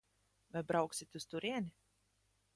[0.55, 1.75] Vai brauksit uz turieni?